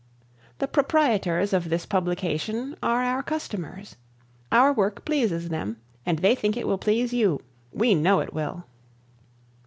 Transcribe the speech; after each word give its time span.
The 0.57 0.67
proprietors 0.67 1.53
of 1.53 1.69
this 1.69 1.85
publication 1.85 2.75
are 2.81 3.03
our 3.03 3.21
customers. 3.21 3.97
Our 4.51 4.73
work 4.73 5.05
pleases 5.05 5.49
them 5.49 5.77
and 6.07 6.17
they 6.17 6.33
think 6.33 6.57
it 6.57 6.65
will 6.67 6.79
please 6.79 7.13
you. 7.13 7.39
We 7.71 7.93
know 7.93 8.19
it 8.21 8.33
will. 8.33 8.65